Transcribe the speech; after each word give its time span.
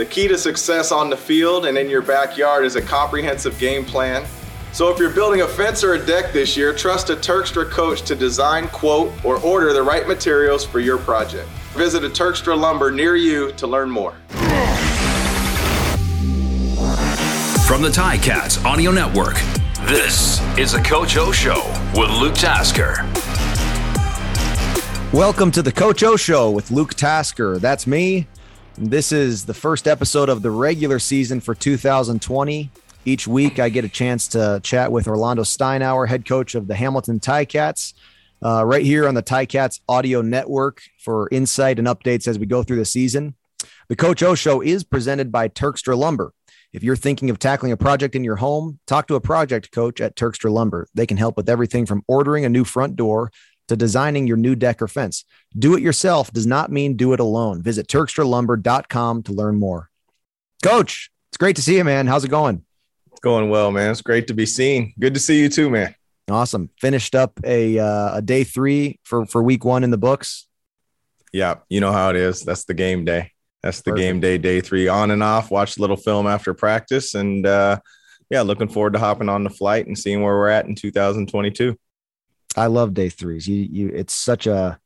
The 0.00 0.06
key 0.06 0.28
to 0.28 0.38
success 0.38 0.92
on 0.92 1.10
the 1.10 1.16
field 1.18 1.66
and 1.66 1.76
in 1.76 1.90
your 1.90 2.00
backyard 2.00 2.64
is 2.64 2.74
a 2.74 2.80
comprehensive 2.80 3.58
game 3.58 3.84
plan. 3.84 4.24
So 4.72 4.88
if 4.88 4.98
you're 4.98 5.10
building 5.10 5.42
a 5.42 5.46
fence 5.46 5.84
or 5.84 5.92
a 5.92 5.98
deck 5.98 6.32
this 6.32 6.56
year, 6.56 6.72
trust 6.72 7.10
a 7.10 7.16
Turkstra 7.16 7.68
coach 7.68 8.00
to 8.04 8.16
design, 8.16 8.68
quote, 8.68 9.12
or 9.26 9.38
order 9.40 9.74
the 9.74 9.82
right 9.82 10.08
materials 10.08 10.64
for 10.64 10.80
your 10.80 10.96
project. 10.96 11.46
Visit 11.74 12.02
a 12.02 12.08
Turkstra 12.08 12.58
lumber 12.58 12.90
near 12.90 13.14
you 13.14 13.52
to 13.58 13.66
learn 13.66 13.90
more. 13.90 14.12
From 17.66 17.82
the 17.82 17.90
Ticats 17.92 18.64
Audio 18.64 18.92
Network, 18.92 19.34
this 19.82 20.40
is 20.56 20.72
the 20.72 20.80
Coach 20.82 21.18
O 21.18 21.30
Show 21.30 21.60
with 21.94 22.08
Luke 22.08 22.36
Tasker. 22.36 23.06
Welcome 25.12 25.50
to 25.50 25.60
the 25.60 25.72
Coach 25.72 26.02
O 26.02 26.16
Show 26.16 26.50
with 26.50 26.70
Luke 26.70 26.94
Tasker. 26.94 27.58
That's 27.58 27.86
me. 27.86 28.28
This 28.82 29.12
is 29.12 29.44
the 29.44 29.52
first 29.52 29.86
episode 29.86 30.30
of 30.30 30.40
the 30.40 30.50
regular 30.50 30.98
season 30.98 31.42
for 31.42 31.54
2020. 31.54 32.70
Each 33.04 33.28
week, 33.28 33.58
I 33.58 33.68
get 33.68 33.84
a 33.84 33.90
chance 33.90 34.26
to 34.28 34.58
chat 34.62 34.90
with 34.90 35.06
Orlando 35.06 35.42
Steinauer, 35.42 36.08
head 36.08 36.24
coach 36.24 36.54
of 36.54 36.66
the 36.66 36.74
Hamilton 36.74 37.20
Ticats, 37.20 37.92
uh, 38.42 38.64
right 38.64 38.82
here 38.82 39.06
on 39.06 39.14
the 39.14 39.22
Ticats 39.22 39.80
Audio 39.86 40.22
Network 40.22 40.80
for 40.98 41.28
insight 41.30 41.78
and 41.78 41.86
updates 41.86 42.26
as 42.26 42.38
we 42.38 42.46
go 42.46 42.62
through 42.62 42.78
the 42.78 42.86
season. 42.86 43.34
The 43.88 43.96
Coach 43.96 44.22
O 44.22 44.34
Show 44.34 44.62
is 44.62 44.82
presented 44.82 45.30
by 45.30 45.48
Turkstra 45.48 45.94
Lumber. 45.94 46.32
If 46.72 46.82
you're 46.82 46.96
thinking 46.96 47.28
of 47.28 47.38
tackling 47.38 47.72
a 47.72 47.76
project 47.76 48.14
in 48.14 48.24
your 48.24 48.36
home, 48.36 48.78
talk 48.86 49.08
to 49.08 49.14
a 49.14 49.20
project 49.20 49.72
coach 49.72 50.00
at 50.00 50.16
Turkstra 50.16 50.50
Lumber. 50.50 50.86
They 50.94 51.04
can 51.04 51.18
help 51.18 51.36
with 51.36 51.50
everything 51.50 51.84
from 51.84 52.02
ordering 52.08 52.46
a 52.46 52.48
new 52.48 52.64
front 52.64 52.96
door 52.96 53.30
to 53.70 53.76
designing 53.76 54.26
your 54.26 54.36
new 54.36 54.56
deck 54.56 54.82
or 54.82 54.88
fence. 54.88 55.24
Do 55.56 55.76
it 55.76 55.80
yourself 55.82 56.32
does 56.32 56.46
not 56.46 56.72
mean 56.72 56.96
do 56.96 57.12
it 57.12 57.20
alone. 57.20 57.62
Visit 57.62 57.86
turkstralumber.com 57.86 59.22
to 59.22 59.32
learn 59.32 59.60
more. 59.60 59.90
Coach, 60.60 61.08
it's 61.30 61.36
great 61.36 61.54
to 61.54 61.62
see 61.62 61.76
you, 61.76 61.84
man. 61.84 62.08
How's 62.08 62.24
it 62.24 62.30
going? 62.30 62.64
It's 63.12 63.20
going 63.20 63.48
well, 63.48 63.70
man. 63.70 63.92
It's 63.92 64.02
great 64.02 64.26
to 64.26 64.34
be 64.34 64.44
seen. 64.44 64.92
Good 64.98 65.14
to 65.14 65.20
see 65.20 65.40
you 65.40 65.48
too, 65.48 65.70
man. 65.70 65.94
Awesome. 66.28 66.70
Finished 66.80 67.14
up 67.14 67.38
a 67.44 67.78
uh, 67.78 68.16
a 68.16 68.22
day 68.22 68.42
three 68.42 68.98
for 69.04 69.24
for 69.24 69.40
week 69.40 69.64
one 69.64 69.84
in 69.84 69.92
the 69.92 69.98
books. 69.98 70.48
Yeah, 71.32 71.56
you 71.68 71.80
know 71.80 71.92
how 71.92 72.10
it 72.10 72.16
is. 72.16 72.42
That's 72.42 72.64
the 72.64 72.74
game 72.74 73.04
day. 73.04 73.30
That's 73.62 73.82
the 73.82 73.92
Perfect. 73.92 74.00
game 74.00 74.20
day, 74.20 74.38
day 74.38 74.60
three, 74.60 74.88
on 74.88 75.12
and 75.12 75.22
off. 75.22 75.52
Watch 75.52 75.76
a 75.76 75.80
little 75.80 75.96
film 75.96 76.26
after 76.26 76.54
practice, 76.54 77.14
and 77.14 77.46
uh, 77.46 77.78
yeah, 78.30 78.42
looking 78.42 78.68
forward 78.68 78.94
to 78.94 78.98
hopping 78.98 79.28
on 79.28 79.44
the 79.44 79.50
flight 79.50 79.86
and 79.86 79.96
seeing 79.96 80.22
where 80.22 80.34
we're 80.34 80.48
at 80.48 80.66
in 80.66 80.74
2022. 80.74 81.76
I 82.60 82.66
love 82.66 82.92
day 82.92 83.08
threes. 83.08 83.48
You 83.48 83.56
you 83.56 83.88
it's 83.88 84.12
such 84.12 84.46
a 84.46 84.78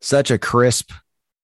such 0.00 0.30
a 0.30 0.38
crisp, 0.38 0.92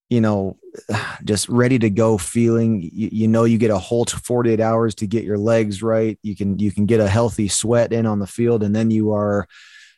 you 0.09 0.21
know, 0.21 0.57
just 1.25 1.49
ready 1.49 1.81
to 1.81 1.91
go 1.91 2.17
feeling. 2.17 2.81
You, 2.81 3.09
you 3.11 3.29
know 3.29 3.43
you 3.43 3.59
get 3.59 3.73
a 3.73 3.79
whole 3.79 4.05
48 4.05 4.61
hours 4.61 4.95
to 4.97 5.09
get 5.09 5.25
your 5.25 5.37
legs 5.37 5.83
right. 5.83 6.17
You 6.23 6.37
can 6.37 6.61
you 6.61 6.71
can 6.71 6.87
get 6.87 7.01
a 7.01 7.09
healthy 7.09 7.49
sweat 7.49 7.93
in 7.93 8.07
on 8.07 8.21
the 8.21 8.27
field 8.27 8.63
and 8.63 8.75
then 8.75 8.93
you 8.93 9.13
are 9.13 9.49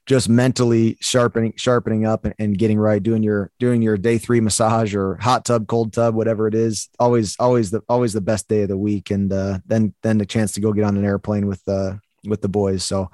just 0.07 0.29
mentally 0.29 0.97
sharpening 1.01 1.53
sharpening 1.57 2.07
up 2.07 2.25
and, 2.25 2.35
and, 2.39 2.57
getting 2.57 2.79
right 2.79 3.03
doing 3.03 3.25
your 3.25 3.51
doing 3.59 3.83
your 3.83 3.99
day 3.99 4.19
three 4.19 4.41
massage 4.41 4.95
or 4.95 5.17
hot 5.17 5.45
tub 5.45 5.67
cold 5.67 5.93
tub 5.93 6.15
whatever 6.15 6.47
it 6.47 6.55
is 6.55 6.89
always 7.01 7.35
always 7.41 7.73
the 7.73 7.83
always 7.89 8.13
the 8.13 8.21
best 8.21 8.49
day 8.49 8.63
of 8.63 8.69
the 8.69 8.79
week 8.79 9.11
and 9.11 9.33
uh, 9.33 9.59
then 9.67 9.93
then 10.05 10.17
the 10.17 10.25
chance 10.25 10.53
to 10.53 10.61
go 10.61 10.73
get 10.73 10.85
on 10.85 10.97
an 10.97 11.05
airplane 11.05 11.49
with 11.49 11.61
uh 11.67 11.95
with 12.25 12.41
the 12.41 12.49
boys 12.49 12.85
so 12.85 13.11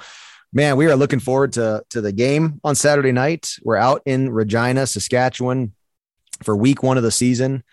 man, 0.53 0.77
we 0.77 0.87
are 0.87 0.97
looking 0.97 1.21
forward 1.21 1.55
to 1.55 1.85
to 1.91 2.01
the 2.01 2.13
game 2.13 2.61
on 2.63 2.75
Saturday 2.75 3.13
night. 3.13 3.57
We're 3.63 3.77
out 3.77 4.03
in 4.05 4.31
Regina, 4.31 4.87
Saskatchewan, 4.87 5.73
for 6.43 6.57
week 6.57 6.83
one 6.83 6.97
of 6.97 7.03
the 7.03 7.11
season. 7.11 7.65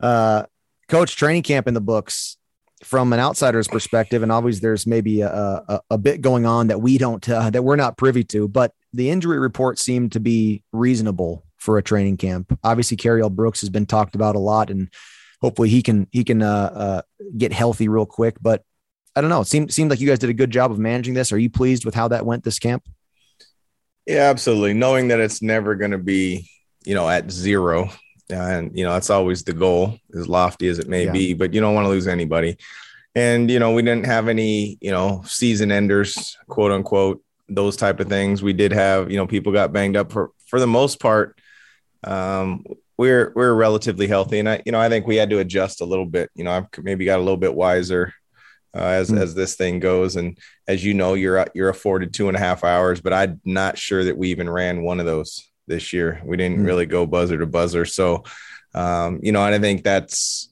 Uh, 0.00 0.44
coach, 0.88 1.16
training 1.16 1.42
camp 1.42 1.66
in 1.68 1.74
the 1.74 1.80
books 1.80 2.36
from 2.84 3.12
an 3.12 3.20
outsider's 3.20 3.68
perspective, 3.68 4.22
and 4.22 4.32
always 4.32 4.60
there's 4.60 4.86
maybe 4.86 5.20
a, 5.20 5.30
a, 5.30 5.80
a 5.90 5.98
bit 5.98 6.20
going 6.20 6.46
on 6.46 6.66
that 6.66 6.80
we 6.80 6.98
don't 6.98 7.26
uh, 7.28 7.50
that 7.50 7.62
we're 7.62 7.76
not 7.76 7.96
privy 7.96 8.24
to, 8.24 8.48
but 8.48 8.72
the 8.92 9.10
injury 9.10 9.38
report 9.38 9.78
seemed 9.78 10.12
to 10.12 10.20
be 10.20 10.62
reasonable 10.72 11.44
for 11.56 11.78
a 11.78 11.82
training 11.82 12.16
camp. 12.16 12.58
Obviously, 12.64 12.96
Cariel 12.96 13.30
Brooks 13.30 13.60
has 13.60 13.70
been 13.70 13.86
talked 13.86 14.14
about 14.14 14.36
a 14.36 14.40
lot, 14.40 14.68
and 14.70 14.92
hopefully 15.40 15.68
he 15.68 15.82
can 15.82 16.08
he 16.10 16.24
can 16.24 16.42
uh, 16.42 16.72
uh, 16.74 17.02
get 17.36 17.52
healthy 17.52 17.88
real 17.88 18.06
quick. 18.06 18.36
But 18.40 18.64
I 19.14 19.20
don't 19.20 19.30
know. 19.30 19.42
It 19.42 19.46
seemed 19.46 19.72
seemed 19.72 19.90
like 19.90 20.00
you 20.00 20.08
guys 20.08 20.18
did 20.18 20.30
a 20.30 20.34
good 20.34 20.50
job 20.50 20.70
of 20.70 20.78
managing 20.78 21.14
this. 21.14 21.32
Are 21.32 21.38
you 21.38 21.50
pleased 21.50 21.84
with 21.84 21.94
how 21.94 22.08
that 22.08 22.24
went 22.24 22.44
this 22.44 22.58
camp? 22.58 22.88
Yeah, 24.06 24.30
absolutely. 24.30 24.74
Knowing 24.74 25.08
that 25.08 25.20
it's 25.20 25.42
never 25.42 25.74
going 25.74 25.90
to 25.90 25.98
be, 25.98 26.50
you 26.84 26.94
know, 26.94 27.08
at 27.08 27.30
zero, 27.30 27.90
and 28.30 28.76
you 28.76 28.84
know 28.84 28.92
that's 28.92 29.10
always 29.10 29.44
the 29.44 29.52
goal, 29.52 29.98
as 30.14 30.28
lofty 30.28 30.68
as 30.68 30.78
it 30.78 30.88
may 30.88 31.06
yeah. 31.06 31.12
be. 31.12 31.34
But 31.34 31.52
you 31.52 31.60
don't 31.60 31.74
want 31.74 31.84
to 31.84 31.90
lose 31.90 32.08
anybody. 32.08 32.56
And 33.14 33.50
you 33.50 33.58
know, 33.58 33.72
we 33.72 33.82
didn't 33.82 34.06
have 34.06 34.28
any, 34.28 34.78
you 34.80 34.90
know, 34.90 35.22
season 35.26 35.70
enders, 35.70 36.38
quote 36.48 36.72
unquote, 36.72 37.22
those 37.48 37.76
type 37.76 38.00
of 38.00 38.08
things. 38.08 38.42
We 38.42 38.54
did 38.54 38.72
have, 38.72 39.10
you 39.10 39.18
know, 39.18 39.26
people 39.26 39.52
got 39.52 39.72
banged 39.72 39.96
up 39.96 40.10
for 40.10 40.30
for 40.46 40.58
the 40.58 40.66
most 40.66 41.00
part. 41.00 41.38
Um, 42.02 42.64
we're 42.96 43.32
we're 43.36 43.54
relatively 43.54 44.06
healthy, 44.06 44.38
and 44.38 44.48
I, 44.48 44.62
you 44.64 44.72
know, 44.72 44.80
I 44.80 44.88
think 44.88 45.06
we 45.06 45.16
had 45.16 45.30
to 45.30 45.38
adjust 45.38 45.82
a 45.82 45.84
little 45.84 46.06
bit. 46.06 46.30
You 46.34 46.44
know, 46.44 46.52
I've 46.52 46.66
maybe 46.82 47.04
got 47.04 47.18
a 47.18 47.22
little 47.22 47.36
bit 47.36 47.54
wiser 47.54 48.14
uh, 48.74 48.80
as 48.80 49.10
mm. 49.10 49.20
as 49.20 49.34
this 49.34 49.54
thing 49.54 49.80
goes. 49.80 50.16
And 50.16 50.38
as 50.66 50.84
you 50.84 50.94
know, 50.94 51.14
you're 51.14 51.46
you're 51.54 51.68
afforded 51.68 52.12
two 52.12 52.28
and 52.28 52.36
a 52.36 52.40
half 52.40 52.64
hours, 52.64 53.00
but 53.00 53.12
I'm 53.12 53.40
not 53.44 53.78
sure 53.78 54.04
that 54.04 54.16
we 54.16 54.28
even 54.30 54.48
ran 54.48 54.82
one 54.82 55.00
of 55.00 55.06
those 55.06 55.48
this 55.66 55.92
year. 55.92 56.20
We 56.24 56.36
didn't 56.36 56.58
mm. 56.58 56.66
really 56.66 56.86
go 56.86 57.06
buzzer 57.06 57.38
to 57.38 57.46
buzzer. 57.46 57.84
So, 57.84 58.24
um, 58.74 59.20
you 59.22 59.32
know, 59.32 59.44
and 59.44 59.54
I 59.54 59.58
think 59.58 59.84
that's 59.84 60.48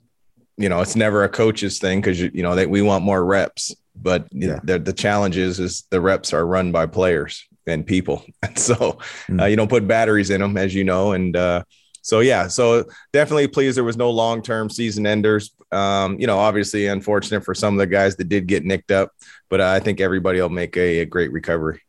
you 0.60 0.68
know, 0.68 0.80
it's 0.82 0.94
never 0.94 1.24
a 1.24 1.28
coach's 1.28 1.78
thing 1.78 2.00
because 2.00 2.20
you, 2.20 2.30
you 2.34 2.42
know 2.42 2.54
that 2.54 2.68
we 2.68 2.82
want 2.82 3.02
more 3.02 3.24
reps, 3.24 3.74
but 3.96 4.28
yeah. 4.30 4.60
the 4.62 4.78
the 4.78 4.92
challenge 4.92 5.38
is 5.38 5.58
is 5.58 5.86
the 5.90 6.00
reps 6.00 6.34
are 6.34 6.46
run 6.46 6.70
by 6.70 6.84
players 6.84 7.46
and 7.66 7.86
people, 7.86 8.24
and 8.42 8.58
so 8.58 8.98
mm. 9.26 9.40
uh, 9.40 9.46
you 9.46 9.56
don't 9.56 9.70
put 9.70 9.88
batteries 9.88 10.28
in 10.28 10.42
them, 10.42 10.58
as 10.58 10.74
you 10.74 10.84
know, 10.84 11.12
and 11.12 11.34
uh, 11.34 11.62
so 12.02 12.20
yeah, 12.20 12.48
so 12.48 12.84
definitely 13.12 13.48
pleased 13.48 13.76
there 13.76 13.84
was 13.84 13.96
no 13.96 14.10
long 14.10 14.42
term 14.42 14.70
season 14.70 15.06
enders. 15.06 15.54
Um, 15.72 16.18
you 16.18 16.26
know, 16.26 16.38
obviously 16.38 16.86
unfortunate 16.86 17.44
for 17.44 17.54
some 17.54 17.74
of 17.74 17.78
the 17.78 17.86
guys 17.86 18.16
that 18.16 18.28
did 18.28 18.46
get 18.46 18.64
nicked 18.64 18.90
up, 18.90 19.12
but 19.48 19.60
I 19.60 19.80
think 19.80 20.00
everybody 20.00 20.40
will 20.40 20.48
make 20.48 20.76
a, 20.76 21.00
a 21.00 21.04
great 21.04 21.32
recovery. 21.32 21.82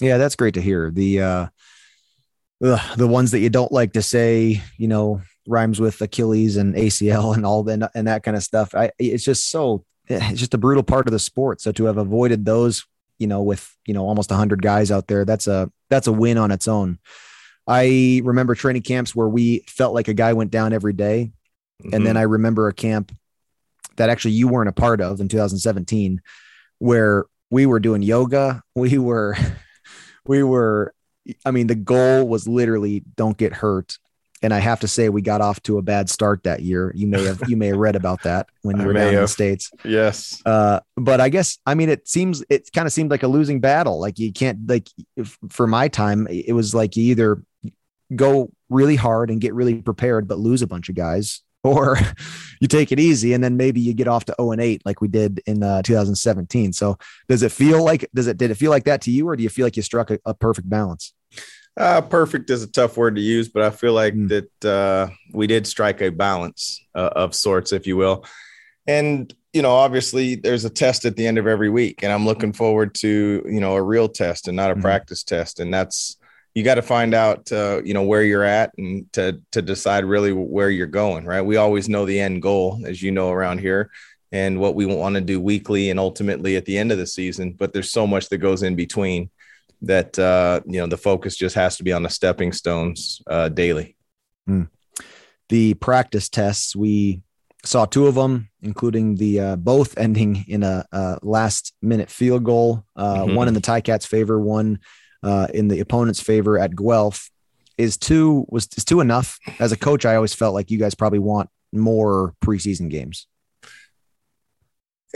Yeah, 0.00 0.18
that's 0.18 0.36
great 0.36 0.54
to 0.54 0.60
hear. 0.60 0.90
The 0.90 1.20
uh, 1.20 1.46
ugh, 2.64 2.96
the 2.96 3.06
ones 3.06 3.30
that 3.30 3.40
you 3.40 3.50
don't 3.50 3.72
like 3.72 3.92
to 3.94 4.02
say, 4.02 4.60
you 4.76 4.88
know, 4.88 5.22
rhymes 5.46 5.80
with 5.80 6.00
Achilles 6.00 6.56
and 6.56 6.74
ACL 6.74 7.34
and 7.34 7.46
all 7.46 7.62
that 7.64 7.90
and 7.94 8.06
that 8.06 8.22
kind 8.22 8.36
of 8.36 8.42
stuff. 8.42 8.74
I 8.74 8.90
it's 8.98 9.24
just 9.24 9.50
so 9.50 9.84
it's 10.08 10.40
just 10.40 10.54
a 10.54 10.58
brutal 10.58 10.82
part 10.82 11.06
of 11.06 11.12
the 11.12 11.18
sport. 11.18 11.60
So 11.60 11.72
to 11.72 11.84
have 11.84 11.98
avoided 11.98 12.44
those, 12.44 12.84
you 13.18 13.26
know, 13.26 13.42
with 13.42 13.74
you 13.86 13.94
know 13.94 14.06
almost 14.06 14.30
hundred 14.30 14.62
guys 14.62 14.90
out 14.90 15.06
there, 15.06 15.24
that's 15.24 15.46
a 15.46 15.70
that's 15.88 16.06
a 16.06 16.12
win 16.12 16.38
on 16.38 16.50
its 16.50 16.68
own. 16.68 16.98
I 17.66 18.20
remember 18.24 18.54
training 18.54 18.82
camps 18.82 19.14
where 19.14 19.28
we 19.28 19.64
felt 19.68 19.94
like 19.94 20.08
a 20.08 20.14
guy 20.14 20.32
went 20.32 20.50
down 20.50 20.72
every 20.72 20.92
day. 20.92 21.32
Mm-hmm. 21.82 21.94
And 21.94 22.06
then 22.06 22.14
mm-hmm. 22.14 22.20
I 22.20 22.22
remember 22.22 22.68
a 22.68 22.74
camp 22.74 23.12
that 23.96 24.08
actually 24.08 24.32
you 24.32 24.48
weren't 24.48 24.68
a 24.68 24.72
part 24.72 25.00
of 25.00 25.20
in 25.20 25.28
2017 25.28 26.20
where 26.78 27.26
we 27.50 27.66
were 27.66 27.80
doing 27.80 28.02
yoga. 28.02 28.62
We 28.74 28.98
were, 28.98 29.36
we 30.26 30.42
were, 30.42 30.94
I 31.44 31.50
mean, 31.50 31.66
the 31.66 31.74
goal 31.74 32.26
was 32.26 32.48
literally 32.48 33.04
don't 33.16 33.36
get 33.36 33.52
hurt. 33.52 33.98
And 34.42 34.52
I 34.52 34.58
have 34.58 34.80
to 34.80 34.88
say, 34.88 35.08
we 35.08 35.22
got 35.22 35.40
off 35.40 35.62
to 35.64 35.78
a 35.78 35.82
bad 35.82 36.10
start 36.10 36.42
that 36.44 36.62
year. 36.62 36.92
You 36.94 37.06
may 37.06 37.24
have 37.24 37.42
you 37.48 37.56
may 37.56 37.68
have 37.68 37.76
read 37.76 37.96
about 37.96 38.22
that 38.24 38.48
when 38.62 38.76
you 38.80 38.86
were 38.86 38.92
down 38.92 39.04
have. 39.04 39.14
in 39.14 39.20
the 39.20 39.28
states. 39.28 39.70
Yes. 39.84 40.42
Uh, 40.44 40.80
but 40.96 41.20
I 41.20 41.28
guess 41.28 41.58
I 41.64 41.74
mean 41.74 41.88
it 41.88 42.08
seems 42.08 42.44
it 42.48 42.72
kind 42.72 42.86
of 42.86 42.92
seemed 42.92 43.10
like 43.10 43.22
a 43.22 43.28
losing 43.28 43.60
battle. 43.60 44.00
Like 44.00 44.18
you 44.18 44.32
can't 44.32 44.68
like 44.68 44.88
if, 45.16 45.38
for 45.48 45.66
my 45.66 45.88
time, 45.88 46.26
it 46.28 46.54
was 46.54 46.74
like 46.74 46.96
you 46.96 47.04
either 47.04 47.42
go 48.14 48.50
really 48.68 48.96
hard 48.96 49.30
and 49.30 49.40
get 49.40 49.54
really 49.54 49.80
prepared, 49.80 50.28
but 50.28 50.38
lose 50.38 50.62
a 50.62 50.66
bunch 50.66 50.88
of 50.88 50.94
guys, 50.94 51.42
or 51.64 51.96
you 52.60 52.66
take 52.66 52.90
it 52.90 52.98
easy 52.98 53.34
and 53.34 53.42
then 53.42 53.56
maybe 53.56 53.80
you 53.80 53.94
get 53.94 54.08
off 54.08 54.24
to 54.24 54.34
0 54.40 54.50
and 54.50 54.60
8 54.60 54.82
like 54.84 55.00
we 55.00 55.06
did 55.06 55.40
in 55.46 55.62
uh, 55.62 55.82
2017. 55.82 56.72
So 56.72 56.98
does 57.28 57.42
it 57.44 57.52
feel 57.52 57.84
like 57.84 58.08
does 58.12 58.26
it 58.26 58.36
did 58.36 58.50
it 58.50 58.56
feel 58.56 58.70
like 58.70 58.84
that 58.84 59.02
to 59.02 59.12
you, 59.12 59.28
or 59.28 59.36
do 59.36 59.42
you 59.42 59.48
feel 59.48 59.66
like 59.66 59.76
you 59.76 59.82
struck 59.82 60.10
a, 60.10 60.18
a 60.24 60.34
perfect 60.34 60.68
balance? 60.68 61.14
Uh, 61.76 62.02
perfect 62.02 62.50
is 62.50 62.62
a 62.62 62.70
tough 62.70 62.96
word 62.96 63.16
to 63.16 63.22
use, 63.22 63.48
but 63.48 63.62
I 63.62 63.70
feel 63.70 63.94
like 63.94 64.14
mm. 64.14 64.28
that 64.28 64.64
uh, 64.68 65.10
we 65.32 65.46
did 65.46 65.66
strike 65.66 66.02
a 66.02 66.10
balance 66.10 66.84
uh, 66.94 67.10
of 67.16 67.34
sorts, 67.34 67.72
if 67.72 67.86
you 67.86 67.96
will. 67.96 68.26
And 68.86 69.32
you 69.52 69.62
know, 69.62 69.72
obviously, 69.72 70.34
there's 70.34 70.64
a 70.64 70.70
test 70.70 71.04
at 71.04 71.16
the 71.16 71.26
end 71.26 71.38
of 71.38 71.46
every 71.46 71.68
week, 71.70 72.02
and 72.02 72.12
I'm 72.12 72.26
looking 72.26 72.52
forward 72.52 72.94
to 72.96 73.42
you 73.46 73.60
know 73.60 73.74
a 73.74 73.82
real 73.82 74.08
test 74.08 74.48
and 74.48 74.56
not 74.56 74.70
a 74.70 74.74
mm. 74.74 74.82
practice 74.82 75.22
test, 75.22 75.60
and 75.60 75.72
that's 75.72 76.16
you 76.54 76.62
got 76.62 76.74
to 76.74 76.82
find 76.82 77.14
out 77.14 77.50
uh, 77.52 77.80
you 77.84 77.94
know 77.94 78.02
where 78.02 78.22
you're 78.22 78.44
at 78.44 78.72
and 78.76 79.10
to 79.12 79.40
to 79.52 79.62
decide 79.62 80.04
really 80.04 80.32
where 80.32 80.70
you're 80.70 80.86
going 80.86 81.24
right 81.24 81.42
we 81.42 81.56
always 81.56 81.88
know 81.88 82.04
the 82.04 82.20
end 82.20 82.42
goal 82.42 82.82
as 82.86 83.02
you 83.02 83.10
know 83.10 83.30
around 83.30 83.58
here 83.58 83.90
and 84.32 84.58
what 84.58 84.74
we 84.74 84.86
want 84.86 85.14
to 85.14 85.20
do 85.20 85.40
weekly 85.40 85.90
and 85.90 85.98
ultimately 85.98 86.56
at 86.56 86.64
the 86.64 86.76
end 86.76 86.92
of 86.92 86.98
the 86.98 87.06
season 87.06 87.52
but 87.52 87.72
there's 87.72 87.90
so 87.90 88.06
much 88.06 88.28
that 88.28 88.38
goes 88.38 88.62
in 88.62 88.74
between 88.74 89.30
that 89.82 90.18
uh, 90.18 90.60
you 90.66 90.80
know 90.80 90.86
the 90.86 90.96
focus 90.96 91.36
just 91.36 91.54
has 91.54 91.76
to 91.76 91.84
be 91.84 91.92
on 91.92 92.02
the 92.02 92.10
stepping 92.10 92.52
stones 92.52 93.20
uh, 93.26 93.48
daily 93.48 93.96
mm. 94.48 94.68
the 95.48 95.74
practice 95.74 96.28
tests 96.28 96.74
we 96.74 97.22
saw 97.64 97.84
two 97.84 98.06
of 98.06 98.14
them, 98.14 98.48
including 98.60 99.16
the 99.16 99.40
uh, 99.40 99.56
both 99.56 99.96
ending 99.96 100.44
in 100.48 100.62
a, 100.62 100.84
a, 100.92 101.18
last 101.22 101.74
minute 101.80 102.10
field 102.10 102.44
goal. 102.44 102.84
Uh, 102.96 103.24
mm-hmm. 103.24 103.34
One 103.34 103.48
in 103.48 103.54
the 103.54 103.60
Ticats' 103.60 104.06
favor, 104.06 104.40
one 104.40 104.80
uh, 105.22 105.48
in 105.52 105.68
the 105.68 105.80
opponent's 105.80 106.20
favor 106.20 106.58
at 106.58 106.74
Guelph. 106.74 107.30
Is 107.78 107.96
two 107.96 108.44
was 108.48 108.68
is 108.76 108.84
two 108.84 109.00
enough? 109.00 109.38
As 109.58 109.72
a 109.72 109.76
coach, 109.76 110.04
I 110.04 110.16
always 110.16 110.34
felt 110.34 110.54
like 110.54 110.70
you 110.70 110.78
guys 110.78 110.94
probably 110.94 111.18
want 111.18 111.48
more 111.72 112.34
preseason 112.44 112.90
games. 112.90 113.26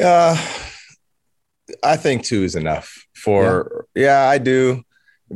Uh, 0.03 0.37
I 1.83 1.97
think 1.97 2.25
two 2.25 2.43
is 2.43 2.55
enough 2.55 3.07
for. 3.15 3.87
Yeah, 3.95 4.03
yeah 4.05 4.29
I 4.29 4.39
do 4.39 4.85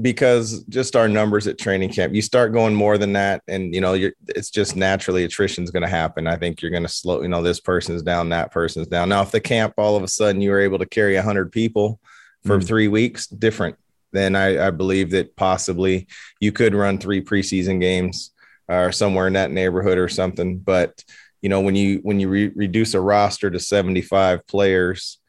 because 0.01 0.63
just 0.65 0.95
our 0.95 1.09
numbers 1.09 1.47
at 1.49 1.59
training 1.59 1.91
camp 1.91 2.15
you 2.15 2.23
start 2.23 2.53
going 2.53 2.75
more 2.75 2.97
than 2.97 3.13
that 3.13 3.43
and 3.49 3.75
you 3.75 3.81
know 3.81 3.95
you're 3.95 4.13
it's 4.29 4.51
just 4.51 4.77
naturally 4.77 5.25
attrition 5.25 5.65
is 5.65 5.73
going 5.73 5.83
to 5.83 5.89
happen 5.89 6.29
i 6.29 6.37
think 6.37 6.63
you're 6.63 6.71
going 6.71 6.85
to 6.85 6.89
slow 6.89 7.23
you 7.23 7.29
know 7.29 7.43
this 7.43 7.59
person's 7.59 8.03
down 8.03 8.29
that 8.29 8.53
person's 8.53 8.87
down 8.87 9.09
now 9.09 9.21
if 9.21 9.33
the 9.33 9.41
camp 9.41 9.75
all 9.79 9.97
of 9.97 10.03
a 10.05 10.09
sudden 10.09 10.41
you 10.41 10.51
were 10.51 10.61
able 10.61 10.79
to 10.79 10.87
carry 10.87 11.17
100 11.17 11.51
people 11.51 11.99
for 12.45 12.59
mm. 12.59 12.67
three 12.67 12.87
weeks 12.87 13.27
different 13.27 13.77
then 14.13 14.35
I, 14.37 14.67
I 14.67 14.71
believe 14.71 15.11
that 15.11 15.37
possibly 15.37 16.07
you 16.41 16.53
could 16.53 16.75
run 16.75 16.99
three 16.99 17.23
preseason 17.23 17.81
games 17.81 18.33
or 18.69 18.93
somewhere 18.93 19.27
in 19.27 19.33
that 19.33 19.51
neighborhood 19.51 19.99
or 19.99 20.09
something 20.09 20.59
but 20.59 21.05
you 21.43 21.49
know 21.49 21.61
when 21.61 21.75
you 21.75 21.99
when 22.05 22.21
you 22.21 22.29
re- 22.29 22.53
reduce 22.55 22.95
a 22.95 23.01
roster 23.01 23.51
to 23.51 23.59
75 23.59 24.47
players 24.47 25.20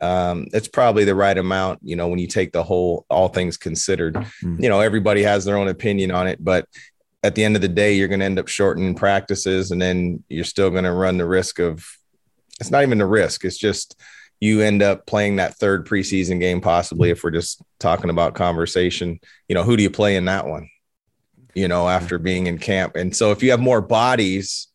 um, 0.00 0.46
it's 0.52 0.68
probably 0.68 1.04
the 1.04 1.14
right 1.14 1.36
amount, 1.36 1.80
you 1.82 1.96
know, 1.96 2.08
when 2.08 2.18
you 2.18 2.26
take 2.26 2.52
the 2.52 2.62
whole, 2.62 3.04
all 3.10 3.28
things 3.28 3.56
considered. 3.56 4.14
Mm-hmm. 4.14 4.62
You 4.62 4.68
know, 4.68 4.80
everybody 4.80 5.22
has 5.22 5.44
their 5.44 5.56
own 5.56 5.68
opinion 5.68 6.10
on 6.10 6.26
it, 6.26 6.42
but 6.42 6.66
at 7.22 7.34
the 7.34 7.44
end 7.44 7.56
of 7.56 7.62
the 7.62 7.68
day, 7.68 7.94
you're 7.94 8.08
going 8.08 8.20
to 8.20 8.26
end 8.26 8.38
up 8.38 8.48
shortening 8.48 8.94
practices 8.94 9.70
and 9.70 9.82
then 9.82 10.22
you're 10.28 10.44
still 10.44 10.70
going 10.70 10.84
to 10.84 10.92
run 10.92 11.18
the 11.18 11.26
risk 11.26 11.58
of 11.58 11.84
it's 12.60 12.70
not 12.70 12.82
even 12.82 12.98
the 12.98 13.06
risk, 13.06 13.44
it's 13.44 13.58
just 13.58 14.00
you 14.40 14.60
end 14.60 14.82
up 14.82 15.06
playing 15.06 15.36
that 15.36 15.56
third 15.56 15.86
preseason 15.86 16.38
game, 16.38 16.60
possibly 16.60 17.10
if 17.10 17.24
we're 17.24 17.30
just 17.30 17.60
talking 17.80 18.10
about 18.10 18.34
conversation. 18.34 19.18
You 19.48 19.54
know, 19.54 19.64
who 19.64 19.76
do 19.76 19.82
you 19.82 19.90
play 19.90 20.16
in 20.16 20.26
that 20.26 20.46
one? 20.46 20.68
You 21.54 21.66
know, 21.66 21.88
after 21.88 22.18
being 22.18 22.46
in 22.46 22.58
camp. 22.58 22.94
And 22.94 23.14
so 23.14 23.32
if 23.32 23.42
you 23.42 23.50
have 23.50 23.60
more 23.60 23.80
bodies, 23.80 24.68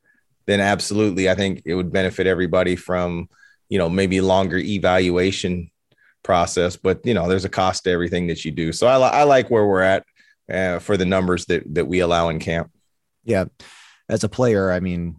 then 0.46 0.60
absolutely, 0.60 1.30
I 1.30 1.36
think 1.36 1.62
it 1.66 1.76
would 1.76 1.94
benefit 1.94 2.28
everybody 2.28 2.76
from 2.76 3.30
you 3.74 3.80
know 3.80 3.90
maybe 3.90 4.22
longer 4.22 4.58
evaluation 4.58 5.72
process 6.22 6.76
but 6.76 7.04
you 7.04 7.16
know 7.16 7.28
there's 7.28 7.44
a 7.44 7.50
cost 7.50 7.84
to 7.84 7.90
everything 7.90 8.28
that 8.28 8.46
you 8.46 8.52
do. 8.52 8.72
So 8.72 8.86
i, 8.86 8.98
I 9.00 9.24
like 9.24 9.50
where 9.50 9.66
we're 9.66 9.82
at 9.82 10.06
uh, 10.52 10.78
for 10.78 10.96
the 10.96 11.06
numbers 11.06 11.46
that 11.48 11.64
that 11.74 11.86
we 11.86 12.02
allow 12.02 12.30
in 12.30 12.38
camp. 12.38 12.70
Yeah. 13.24 13.46
As 14.08 14.24
a 14.24 14.30
player 14.30 14.72
i 14.72 14.80
mean 14.80 15.16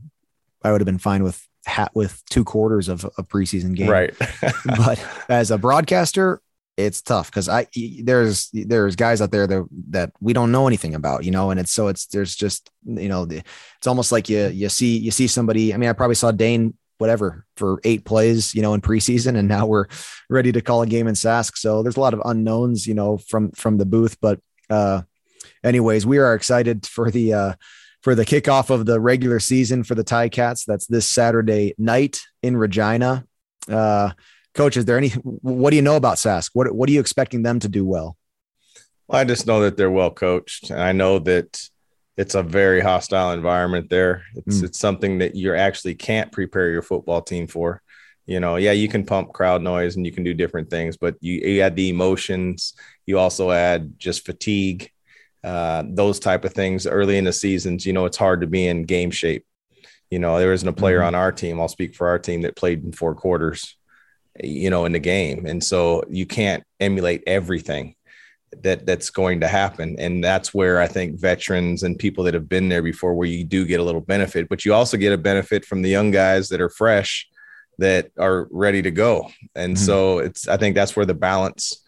i 0.63 0.71
would 0.71 0.81
have 0.81 0.87
been 0.87 0.99
fine 0.99 1.25
with 1.25 1.45
hat 1.67 1.91
with 1.95 2.23
two 2.31 2.45
quarters 2.45 2.89
of 2.89 3.05
a 3.19 3.25
preseason 3.25 3.75
game. 3.75 3.91
Right. 3.91 4.15
But 4.65 5.05
as 5.29 5.51
a 5.51 5.59
broadcaster 5.59 6.41
it's 6.77 7.03
tough 7.03 7.31
because 7.31 7.49
I 7.49 7.67
there's 8.03 8.51
there's 8.53 8.95
guys 8.97 9.21
out 9.21 9.33
there 9.33 9.47
that 9.49 9.67
that 9.91 10.13
we 10.21 10.33
don't 10.33 10.53
know 10.53 10.69
anything 10.69 10.95
about, 10.95 11.25
you 11.25 11.33
know, 11.33 11.51
and 11.51 11.59
it's 11.59 11.73
so 11.73 11.89
it's 11.89 12.07
there's 12.07 12.37
just 12.37 12.71
you 12.85 13.09
know 13.09 13.27
it's 13.31 13.87
almost 13.87 14.13
like 14.13 14.29
you 14.29 14.47
you 14.49 14.69
see 14.69 14.97
you 14.97 15.11
see 15.11 15.27
somebody. 15.27 15.75
I 15.75 15.77
mean, 15.77 15.89
I 15.89 15.93
probably 15.93 16.17
saw 16.17 16.31
Dane 16.31 16.75
whatever 16.99 17.45
for 17.57 17.81
eight 17.85 18.05
plays, 18.05 18.55
you 18.55 18.63
know, 18.63 18.75
in 18.75 18.81
preseason, 18.81 19.37
and 19.37 19.49
now 19.49 19.67
we're 19.67 19.87
ready 20.29 20.53
to 20.53 20.61
call 20.61 20.83
a 20.83 20.87
game 20.87 21.07
in 21.07 21.15
Sask. 21.15 21.57
So 21.57 21.83
there's 21.83 21.97
a 21.97 22.01
lot 22.01 22.15
of 22.15 22.23
unknowns, 22.25 22.87
you 22.87 22.95
know, 22.95 23.19
from 23.19 23.51
from 23.53 23.79
the 23.79 23.87
booth. 23.87 24.19
But 24.21 24.41
uh, 24.71 25.03
anyways, 25.63 26.07
we 26.07 26.19
are 26.19 26.35
excited 26.35 26.87
for 26.87 27.11
the 27.11 27.33
uh, 27.33 27.53
for 28.03 28.15
the 28.15 28.25
kickoff 28.25 28.71
of 28.71 28.87
the 28.87 29.01
regular 29.01 29.41
season 29.41 29.85
for 29.85 29.95
the 29.95 30.05
Ticats. 30.05 30.65
That's 30.67 30.87
this 30.87 31.09
Saturday 31.09 31.75
night 31.79 32.21
in 32.43 32.57
Regina. 32.57 33.25
Uh, 33.69 34.11
coach, 34.55 34.77
is 34.77 34.85
there 34.85 34.99
any? 34.99 35.09
What 35.11 35.71
do 35.71 35.77
you 35.77 35.83
know 35.83 35.97
about 35.97 36.17
Sask? 36.17 36.51
What 36.53 36.75
What 36.75 36.89
are 36.89 36.93
you 36.93 37.01
expecting 37.01 37.43
them 37.43 37.61
to 37.61 37.69
do 37.69 37.85
well? 37.85 38.17
Well, 39.09 39.21
I 39.21 39.25
just 39.25 39.47
know 39.47 39.61
that 39.61 39.77
they're 39.77 39.91
well 39.91 40.11
coached, 40.11 40.71
and 40.71 40.81
I 40.81 40.93
know 40.93 41.19
that 41.21 41.69
it's 42.17 42.35
a 42.35 42.43
very 42.43 42.81
hostile 42.81 43.33
environment 43.33 43.91
there. 43.91 44.23
It's 44.35 44.61
mm. 44.61 44.65
it's 44.65 44.79
something 44.79 45.19
that 45.19 45.35
you 45.35 45.55
actually 45.55 45.95
can't 45.95 46.31
prepare 46.31 46.71
your 46.71 46.83
football 46.83 47.23
team 47.23 47.47
for. 47.47 47.83
You 48.27 48.41
know, 48.41 48.57
yeah, 48.57 48.73
you 48.73 48.89
can 48.89 49.05
pump 49.05 49.33
crowd 49.33 49.63
noise 49.63 49.97
and 49.97 50.07
you 50.07 50.13
can 50.13 50.25
do 50.25 50.33
different 50.33 50.71
things, 50.71 50.97
but 50.97 51.17
you, 51.21 51.35
you 51.35 51.61
add 51.61 51.77
the 51.77 51.91
emotions. 51.91 52.75
You 53.05 53.19
also 53.19 53.51
add 53.51 53.99
just 53.99 54.25
fatigue, 54.25 54.91
uh, 55.43 55.83
those 55.87 56.21
type 56.21 56.45
of 56.45 56.55
things 56.55 56.87
early 56.87 57.19
in 57.19 57.25
the 57.25 57.35
seasons. 57.35 57.85
You 57.85 57.93
know, 57.93 58.07
it's 58.07 58.17
hard 58.17 58.41
to 58.41 58.47
be 58.47 58.67
in 58.67 58.85
game 58.85 59.11
shape. 59.11 59.45
You 60.11 60.21
know, 60.21 60.39
there 60.39 60.55
isn't 60.55 60.67
a 60.67 60.73
player 60.73 61.01
mm-hmm. 61.01 61.09
on 61.09 61.15
our 61.17 61.33
team. 61.33 61.61
I'll 61.61 61.69
speak 61.69 61.95
for 61.95 62.09
our 62.09 62.19
team 62.19 62.43
that 62.43 62.57
played 62.57 62.83
in 62.85 62.93
four 62.93 63.15
quarters. 63.15 63.77
You 64.43 64.69
know, 64.69 64.85
in 64.85 64.91
the 64.91 64.99
game, 64.99 65.47
and 65.47 65.63
so 65.63 66.03
you 66.09 66.27
can't 66.27 66.65
emulate 66.81 67.23
everything 67.25 67.95
that 68.63 68.87
that's 68.87 69.11
going 69.11 69.41
to 69.41 69.49
happen. 69.49 69.97
And 69.99 70.23
that's 70.23 70.55
where 70.55 70.81
i 70.81 70.87
think 70.87 71.21
veterans 71.21 71.83
and 71.83 71.99
people 71.99 72.25
that 72.25 72.35
have 72.35 72.49
been 72.49 72.69
there 72.69 72.83
before 72.83 73.15
where 73.15 73.29
you 73.29 73.45
do 73.45 73.65
get 73.67 73.81
a 73.81 73.83
little 73.83 74.01
benefit 74.01 74.49
but 74.49 74.65
you 74.65 74.73
also 74.73 74.97
get 74.97 75.13
a 75.13 75.19
benefit 75.19 75.65
from 75.65 75.83
the 75.83 75.91
young 75.91 76.11
guys 76.11 76.49
that 76.49 76.61
are 76.61 76.69
fresh 76.69 77.29
that 77.79 78.11
are 78.19 78.49
ready 78.51 78.83
to 78.83 78.91
go. 78.91 79.31
And 79.55 79.75
mm-hmm. 79.75 79.85
so 79.85 80.19
it's 80.19 80.49
i 80.49 80.57
think 80.57 80.75
that's 80.75 80.97
where 80.97 81.07
the 81.07 81.15
balance 81.15 81.83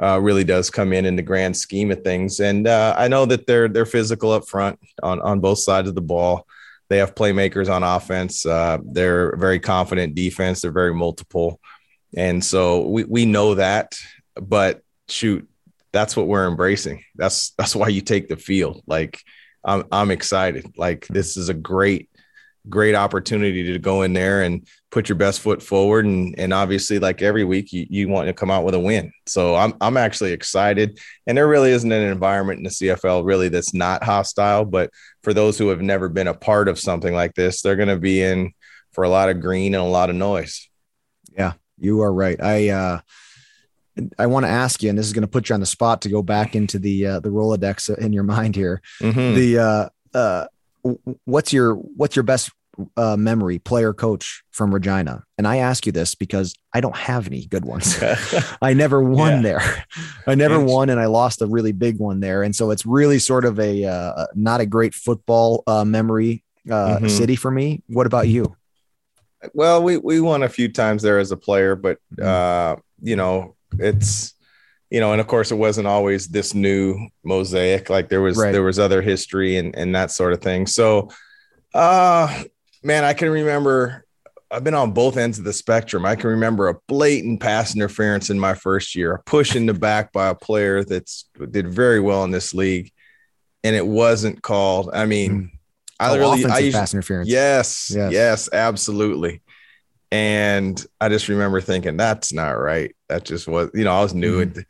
uh, 0.00 0.18
really 0.20 0.42
does 0.42 0.70
come 0.70 0.92
in 0.92 1.06
in 1.06 1.14
the 1.16 1.22
grand 1.22 1.56
scheme 1.56 1.90
of 1.90 2.02
things. 2.02 2.40
And 2.40 2.66
uh, 2.66 2.94
i 2.98 3.08
know 3.08 3.26
that 3.26 3.46
they're 3.46 3.68
they're 3.68 3.86
physical 3.86 4.32
up 4.32 4.48
front 4.48 4.78
on 5.02 5.20
on 5.20 5.40
both 5.40 5.58
sides 5.58 5.88
of 5.88 5.94
the 5.94 6.00
ball. 6.00 6.46
They 6.90 6.98
have 6.98 7.14
playmakers 7.14 7.70
on 7.70 7.82
offense. 7.82 8.44
Uh, 8.44 8.78
they're 8.84 9.34
very 9.36 9.58
confident 9.58 10.14
defense. 10.14 10.60
They're 10.60 10.70
very 10.70 10.94
multiple. 10.94 11.58
And 12.14 12.44
so 12.44 12.86
we, 12.86 13.04
we 13.04 13.24
know 13.24 13.54
that 13.54 13.96
but 14.36 14.82
shoot 15.08 15.48
that's 15.94 16.16
what 16.16 16.26
we're 16.26 16.48
embracing. 16.48 17.04
That's 17.14 17.52
that's 17.56 17.76
why 17.76 17.88
you 17.88 18.00
take 18.00 18.28
the 18.28 18.36
field. 18.36 18.82
Like 18.86 19.22
I'm 19.64 19.84
I'm 19.92 20.10
excited. 20.10 20.74
Like 20.76 21.06
this 21.06 21.36
is 21.36 21.48
a 21.48 21.54
great 21.54 22.10
great 22.68 22.94
opportunity 22.94 23.62
to 23.72 23.78
go 23.78 24.02
in 24.02 24.14
there 24.14 24.42
and 24.42 24.66
put 24.90 25.06
your 25.08 25.16
best 25.16 25.40
foot 25.40 25.62
forward 25.62 26.06
and 26.06 26.34
and 26.38 26.52
obviously 26.52 26.98
like 26.98 27.20
every 27.20 27.44
week 27.44 27.72
you, 27.74 27.86
you 27.90 28.08
want 28.08 28.26
to 28.26 28.32
come 28.32 28.50
out 28.50 28.64
with 28.64 28.74
a 28.74 28.80
win. 28.80 29.12
So 29.26 29.54
I'm 29.54 29.74
I'm 29.80 29.96
actually 29.96 30.32
excited 30.32 30.98
and 31.26 31.38
there 31.38 31.46
really 31.46 31.70
isn't 31.70 31.92
an 31.92 32.10
environment 32.10 32.58
in 32.58 32.64
the 32.64 32.70
CFL 32.70 33.24
really 33.24 33.48
that's 33.48 33.72
not 33.72 34.02
hostile, 34.02 34.64
but 34.64 34.90
for 35.22 35.32
those 35.32 35.56
who 35.56 35.68
have 35.68 35.80
never 35.80 36.08
been 36.08 36.28
a 36.28 36.34
part 36.34 36.68
of 36.68 36.78
something 36.78 37.14
like 37.14 37.34
this, 37.34 37.62
they're 37.62 37.76
going 37.76 37.88
to 37.88 37.96
be 37.96 38.20
in 38.20 38.52
for 38.92 39.04
a 39.04 39.08
lot 39.08 39.28
of 39.28 39.40
green 39.40 39.74
and 39.74 39.82
a 39.82 39.86
lot 39.86 40.10
of 40.10 40.16
noise. 40.16 40.68
Yeah, 41.36 41.52
you 41.78 42.00
are 42.02 42.12
right. 42.12 42.42
I 42.42 42.70
uh 42.70 43.00
I 44.18 44.26
want 44.26 44.44
to 44.44 44.50
ask 44.50 44.82
you, 44.82 44.90
and 44.90 44.98
this 44.98 45.06
is 45.06 45.12
going 45.12 45.22
to 45.22 45.28
put 45.28 45.48
you 45.48 45.54
on 45.54 45.60
the 45.60 45.66
spot 45.66 46.02
to 46.02 46.08
go 46.08 46.22
back 46.22 46.56
into 46.56 46.78
the 46.78 47.06
uh, 47.06 47.20
the 47.20 47.28
Rolodex 47.28 47.96
in 47.98 48.12
your 48.12 48.24
mind 48.24 48.56
here. 48.56 48.82
Mm-hmm. 49.00 49.34
The 49.34 49.58
uh, 49.58 49.88
uh, 50.16 50.46
what's 51.24 51.52
your 51.52 51.74
what's 51.74 52.16
your 52.16 52.22
best 52.22 52.50
uh, 52.96 53.16
memory, 53.16 53.58
player, 53.58 53.92
coach 53.92 54.42
from 54.50 54.74
Regina? 54.74 55.22
And 55.38 55.46
I 55.46 55.58
ask 55.58 55.86
you 55.86 55.92
this 55.92 56.14
because 56.14 56.54
I 56.72 56.80
don't 56.80 56.96
have 56.96 57.26
any 57.26 57.46
good 57.46 57.64
ones. 57.64 58.02
I 58.62 58.74
never 58.74 59.02
won 59.02 59.36
yeah. 59.36 59.42
there. 59.42 59.84
I 60.26 60.34
never 60.34 60.58
won, 60.58 60.90
and 60.90 61.00
I 61.00 61.06
lost 61.06 61.40
a 61.42 61.46
really 61.46 61.72
big 61.72 61.98
one 61.98 62.20
there. 62.20 62.42
And 62.42 62.54
so 62.54 62.70
it's 62.70 62.84
really 62.84 63.18
sort 63.18 63.44
of 63.44 63.60
a 63.60 63.84
uh, 63.84 64.26
not 64.34 64.60
a 64.60 64.66
great 64.66 64.94
football 64.94 65.62
uh, 65.66 65.84
memory 65.84 66.42
uh, 66.68 66.96
mm-hmm. 66.96 67.08
city 67.08 67.36
for 67.36 67.50
me. 67.50 67.82
What 67.88 68.06
about 68.06 68.28
you? 68.28 68.56
Well, 69.52 69.82
we 69.82 69.98
we 69.98 70.20
won 70.20 70.42
a 70.42 70.48
few 70.48 70.72
times 70.72 71.02
there 71.02 71.18
as 71.18 71.30
a 71.30 71.36
player, 71.36 71.76
but 71.76 71.98
mm-hmm. 72.16 72.26
uh, 72.26 72.80
you 73.02 73.16
know 73.16 73.53
it's 73.78 74.34
you 74.90 75.00
know, 75.00 75.12
and 75.12 75.20
of 75.20 75.26
course 75.26 75.50
it 75.50 75.56
wasn't 75.56 75.86
always 75.86 76.28
this 76.28 76.54
new 76.54 77.08
mosaic. 77.24 77.90
Like 77.90 78.08
there 78.08 78.20
was 78.20 78.36
right. 78.36 78.52
there 78.52 78.62
was 78.62 78.78
other 78.78 79.02
history 79.02 79.56
and 79.56 79.74
and 79.76 79.94
that 79.94 80.10
sort 80.10 80.32
of 80.32 80.40
thing. 80.40 80.66
So 80.66 81.10
uh 81.72 82.44
man, 82.82 83.04
I 83.04 83.14
can 83.14 83.30
remember 83.30 84.04
I've 84.50 84.62
been 84.62 84.74
on 84.74 84.92
both 84.92 85.16
ends 85.16 85.38
of 85.38 85.44
the 85.44 85.52
spectrum. 85.52 86.06
I 86.06 86.14
can 86.14 86.30
remember 86.30 86.68
a 86.68 86.78
blatant 86.86 87.40
pass 87.40 87.74
interference 87.74 88.30
in 88.30 88.38
my 88.38 88.54
first 88.54 88.94
year, 88.94 89.14
a 89.14 89.22
push 89.24 89.56
in 89.56 89.66
the 89.66 89.74
back 89.74 90.12
by 90.12 90.28
a 90.28 90.34
player 90.34 90.84
that's 90.84 91.28
did 91.50 91.68
very 91.68 91.98
well 91.98 92.22
in 92.22 92.30
this 92.30 92.54
league, 92.54 92.92
and 93.64 93.74
it 93.74 93.86
wasn't 93.86 94.42
called. 94.42 94.90
I 94.92 95.06
mean, 95.06 95.32
mm. 95.32 95.50
I 95.98 96.10
oh, 96.10 96.18
really 96.18 96.44
I 96.44 96.58
used, 96.58 96.76
pass 96.76 96.94
interference. 96.94 97.28
Yes, 97.28 97.92
yes, 97.94 98.12
yes, 98.12 98.48
absolutely. 98.52 99.42
And 100.14 100.86
I 101.00 101.08
just 101.08 101.26
remember 101.26 101.60
thinking, 101.60 101.96
that's 101.96 102.32
not 102.32 102.52
right. 102.52 102.94
That 103.08 103.24
just 103.24 103.48
was, 103.48 103.70
you 103.74 103.82
know, 103.82 103.92
I 103.92 104.00
was 104.00 104.14
new. 104.14 104.46
Mm-hmm. 104.46 104.60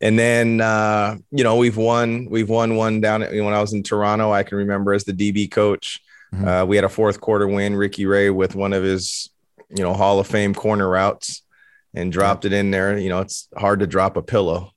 And 0.00 0.18
then, 0.18 0.62
uh, 0.62 1.18
you 1.30 1.44
know, 1.44 1.56
we've 1.56 1.76
won, 1.76 2.26
we've 2.30 2.48
won 2.48 2.76
one 2.76 3.02
down 3.02 3.22
at, 3.22 3.30
when 3.30 3.52
I 3.52 3.60
was 3.60 3.74
in 3.74 3.82
Toronto. 3.82 4.32
I 4.32 4.44
can 4.44 4.56
remember 4.56 4.94
as 4.94 5.04
the 5.04 5.12
DB 5.12 5.50
coach, 5.50 6.00
mm-hmm. 6.34 6.48
uh, 6.48 6.64
we 6.64 6.76
had 6.76 6.86
a 6.86 6.88
fourth 6.88 7.20
quarter 7.20 7.46
win, 7.46 7.76
Ricky 7.76 8.06
Ray 8.06 8.30
with 8.30 8.54
one 8.54 8.72
of 8.72 8.82
his, 8.82 9.28
you 9.68 9.82
know, 9.82 9.92
Hall 9.92 10.20
of 10.20 10.26
Fame 10.26 10.54
corner 10.54 10.88
routes 10.88 11.42
and 11.92 12.10
dropped 12.10 12.46
it 12.46 12.54
in 12.54 12.70
there. 12.70 12.96
You 12.96 13.10
know, 13.10 13.20
it's 13.20 13.46
hard 13.54 13.80
to 13.80 13.86
drop 13.86 14.16
a 14.16 14.22
pillow. 14.22 14.70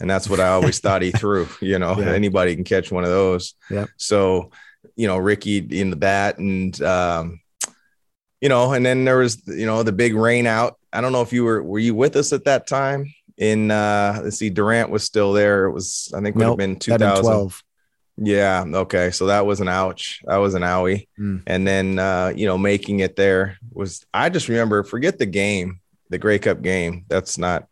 And 0.00 0.08
that's 0.08 0.30
what 0.30 0.40
I 0.40 0.48
always 0.48 0.78
thought 0.78 1.02
he 1.02 1.10
threw, 1.10 1.46
you 1.60 1.78
know, 1.78 1.94
yeah. 1.98 2.06
anybody 2.06 2.54
can 2.54 2.64
catch 2.64 2.90
one 2.90 3.04
of 3.04 3.10
those. 3.10 3.52
Yeah. 3.68 3.84
So, 3.98 4.50
you 4.96 5.08
know, 5.08 5.18
Ricky 5.18 5.58
in 5.58 5.90
the 5.90 5.96
bat 5.96 6.38
and, 6.38 6.80
um, 6.80 7.40
you 8.44 8.50
know, 8.50 8.74
and 8.74 8.84
then 8.84 9.06
there 9.06 9.16
was, 9.16 9.42
you 9.46 9.64
know, 9.64 9.82
the 9.82 9.90
big 9.90 10.14
rain 10.14 10.46
out. 10.46 10.78
I 10.92 11.00
don't 11.00 11.12
know 11.12 11.22
if 11.22 11.32
you 11.32 11.44
were, 11.44 11.62
were 11.62 11.78
you 11.78 11.94
with 11.94 12.14
us 12.14 12.30
at 12.34 12.44
that 12.44 12.66
time? 12.66 13.10
In, 13.38 13.70
uh, 13.70 14.20
let's 14.22 14.36
see, 14.36 14.50
Durant 14.50 14.90
was 14.90 15.02
still 15.02 15.32
there. 15.32 15.64
It 15.64 15.72
was, 15.72 16.12
I 16.14 16.20
think, 16.20 16.36
would 16.36 16.42
nope, 16.42 16.50
have 16.50 16.58
been 16.58 16.78
2012. 16.78 17.62
Yeah. 18.18 18.66
Okay. 18.68 19.12
So 19.12 19.26
that 19.26 19.46
was 19.46 19.60
an 19.60 19.68
ouch. 19.68 20.20
That 20.26 20.36
was 20.36 20.52
an 20.52 20.60
owie. 20.60 21.08
Mm. 21.18 21.42
And 21.46 21.66
then, 21.66 21.98
uh, 21.98 22.34
you 22.36 22.44
know, 22.44 22.58
making 22.58 23.00
it 23.00 23.16
there 23.16 23.56
was, 23.72 24.04
I 24.12 24.28
just 24.28 24.50
remember, 24.50 24.84
forget 24.84 25.18
the 25.18 25.24
game, 25.24 25.80
the 26.10 26.18
Grey 26.18 26.38
Cup 26.38 26.60
game. 26.60 27.06
That's 27.08 27.38
not, 27.38 27.66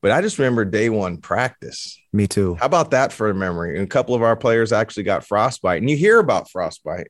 but 0.00 0.12
I 0.12 0.22
just 0.22 0.38
remember 0.38 0.64
day 0.64 0.88
one 0.88 1.18
practice. 1.18 2.00
Me 2.10 2.26
too. 2.26 2.54
How 2.54 2.64
about 2.64 2.92
that 2.92 3.12
for 3.12 3.28
a 3.28 3.34
memory? 3.34 3.76
And 3.76 3.84
a 3.84 3.90
couple 3.90 4.14
of 4.14 4.22
our 4.22 4.34
players 4.34 4.72
actually 4.72 5.02
got 5.02 5.26
frostbite, 5.26 5.82
and 5.82 5.90
you 5.90 5.96
hear 5.98 6.20
about 6.20 6.50
frostbite, 6.50 7.08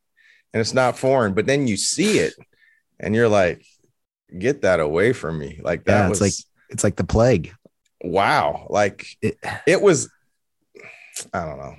and 0.53 0.61
it's 0.61 0.75
not 0.75 0.99
foreign, 0.99 1.35
but 1.35 1.47
then 1.47 1.69
you 1.69 1.77
see 1.77 2.19
it, 2.19 2.35
and 3.01 3.15
you're 3.15 3.29
like, 3.29 3.65
"Get 4.39 4.63
that 4.63 4.79
away 4.79 5.13
from 5.13 5.39
me!" 5.39 5.61
Like 5.63 5.85
that 5.85 6.03
yeah, 6.03 6.09
was 6.09 6.21
like 6.21 6.35
it's 6.69 6.85
like 6.85 6.97
the 6.97 7.05
plague. 7.05 7.53
Wow, 8.03 8.67
like 8.71 9.07
it, 9.21 9.39
it 9.67 9.83
was. 9.83 10.11
I 11.35 11.45
don't 11.45 11.59
know. 11.59 11.75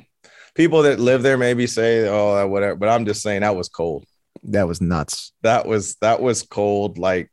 People 0.54 0.84
that 0.84 1.00
live 1.00 1.24
there 1.24 1.38
maybe 1.38 1.68
say, 1.68 2.08
"Oh, 2.08 2.46
whatever," 2.48 2.76
but 2.76 2.90
I'm 2.90 3.06
just 3.06 3.22
saying 3.22 3.42
that 3.42 3.56
was 3.56 3.70
cold. 3.70 4.06
That 4.44 4.68
was 4.68 4.82
nuts. 4.82 5.32
That 5.44 5.66
was 5.66 5.96
that 6.02 6.22
was 6.22 6.44
cold. 6.44 6.98
Like 6.98 7.32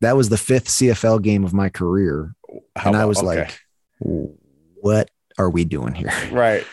that 0.00 0.16
was 0.16 0.28
the 0.28 0.36
fifth 0.36 0.68
CFL 0.68 1.22
game 1.22 1.44
of 1.44 1.54
my 1.54 1.68
career, 1.68 2.34
How 2.76 2.90
and 2.90 2.96
I 2.96 3.06
was 3.06 3.18
okay. 3.18 3.26
like, 3.26 3.60
"What 3.98 5.10
are 5.38 5.48
we 5.48 5.64
doing 5.64 5.94
here?" 5.94 6.12
Right. 6.30 6.66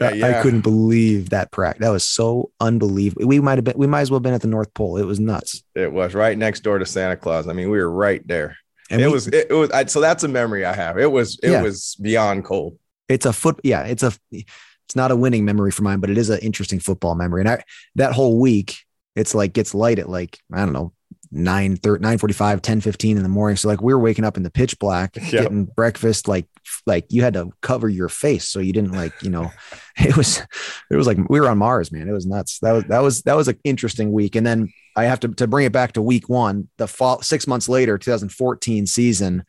Yeah. 0.00 0.38
I 0.38 0.42
couldn't 0.42 0.62
believe 0.62 1.30
that 1.30 1.50
practice. 1.50 1.80
That 1.80 1.90
was 1.90 2.04
so 2.04 2.50
unbelievable. 2.60 3.26
We 3.26 3.40
might 3.40 3.58
have 3.58 3.64
been, 3.64 3.78
we 3.78 3.86
might 3.86 4.02
as 4.02 4.10
well 4.10 4.18
have 4.18 4.24
been 4.24 4.34
at 4.34 4.42
the 4.42 4.48
North 4.48 4.74
Pole. 4.74 4.96
It 4.96 5.04
was 5.04 5.20
nuts. 5.20 5.62
It 5.74 5.92
was 5.92 6.14
right 6.14 6.36
next 6.36 6.60
door 6.60 6.78
to 6.78 6.84
Santa 6.84 7.16
Claus. 7.16 7.48
I 7.48 7.52
mean, 7.52 7.70
we 7.70 7.78
were 7.78 7.90
right 7.90 8.26
there. 8.26 8.56
And 8.90 9.00
it 9.00 9.06
we, 9.06 9.12
was, 9.12 9.28
it, 9.28 9.46
it 9.48 9.54
was, 9.54 9.70
I, 9.70 9.86
so 9.86 10.00
that's 10.00 10.24
a 10.24 10.28
memory 10.28 10.64
I 10.64 10.74
have. 10.74 10.98
It 10.98 11.10
was, 11.10 11.38
it 11.42 11.52
yeah. 11.52 11.62
was 11.62 11.96
beyond 12.02 12.44
cold. 12.44 12.78
It's 13.08 13.24
a 13.24 13.32
foot. 13.32 13.60
Yeah. 13.62 13.84
It's 13.84 14.02
a, 14.02 14.12
it's 14.30 14.96
not 14.96 15.10
a 15.10 15.16
winning 15.16 15.44
memory 15.44 15.70
for 15.70 15.84
mine, 15.84 16.00
but 16.00 16.10
it 16.10 16.18
is 16.18 16.28
an 16.28 16.40
interesting 16.40 16.80
football 16.80 17.14
memory. 17.14 17.40
And 17.42 17.48
I, 17.48 17.64
that 17.94 18.12
whole 18.12 18.38
week, 18.38 18.80
it's 19.16 19.34
like 19.34 19.52
gets 19.52 19.74
light 19.74 20.00
at 20.00 20.08
like, 20.08 20.38
I 20.52 20.64
don't 20.64 20.74
know, 20.74 20.92
9 21.34 21.76
30, 21.76 22.02
9 22.02 22.18
45 22.18 22.62
10 22.62 22.80
15 22.80 23.16
in 23.16 23.22
the 23.22 23.28
morning. 23.28 23.56
So 23.56 23.68
like 23.68 23.82
we 23.82 23.92
were 23.92 24.00
waking 24.00 24.24
up 24.24 24.36
in 24.36 24.42
the 24.42 24.50
pitch 24.50 24.78
black 24.78 25.16
yep. 25.16 25.30
getting 25.30 25.64
breakfast 25.64 26.28
like 26.28 26.46
like 26.86 27.06
you 27.10 27.22
had 27.22 27.34
to 27.34 27.50
cover 27.60 27.88
your 27.88 28.08
face 28.08 28.48
so 28.48 28.60
you 28.60 28.72
didn't 28.72 28.92
like 28.92 29.12
you 29.22 29.30
know 29.30 29.50
it 29.98 30.16
was 30.16 30.42
it 30.90 30.96
was 30.96 31.06
like 31.06 31.18
we 31.28 31.40
were 31.40 31.48
on 31.48 31.58
mars 31.58 31.92
man. 31.92 32.08
It 32.08 32.12
was 32.12 32.26
nuts. 32.26 32.58
That 32.60 32.72
was 32.72 32.84
that 32.84 33.00
was 33.00 33.22
that 33.22 33.36
was 33.36 33.48
an 33.48 33.58
interesting 33.64 34.12
week. 34.12 34.36
And 34.36 34.46
then 34.46 34.72
i 34.96 35.04
have 35.04 35.20
to 35.20 35.28
to 35.28 35.46
bring 35.46 35.66
it 35.66 35.72
back 35.72 35.92
to 35.92 36.02
week 36.02 36.28
one 36.28 36.68
the 36.78 36.86
fall 36.86 37.20
six 37.20 37.48
months 37.48 37.68
later 37.68 37.98
2014 37.98 38.86
season 38.86 39.44